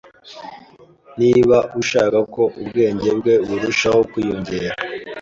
Niba 1.19 1.57
ushaka 1.81 2.19
ko 2.33 2.43
ubwenge 2.61 3.09
bwe 3.19 3.33
burushaho 3.47 3.99
kwiyongera 4.11 4.73